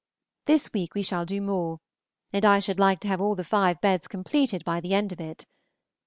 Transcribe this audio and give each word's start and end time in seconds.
This 0.47 0.73
week 0.73 0.95
we 0.95 1.03
shall 1.03 1.27
do 1.27 1.39
more, 1.39 1.79
and 2.33 2.43
I 2.43 2.57
should 2.57 2.79
like 2.79 2.99
to 3.01 3.07
have 3.07 3.21
all 3.21 3.35
the 3.35 3.43
five 3.43 3.79
beds 3.81 4.07
completed 4.07 4.65
by 4.65 4.79
the 4.79 4.95
end 4.95 5.11
of 5.11 5.21
it. 5.21 5.45